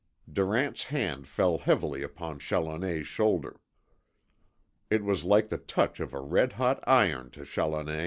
[0.33, 3.61] Durant's hand fell heavily upon Challoner's shoulder.
[4.89, 7.99] It was like the touch of a red hot iron to Challoner.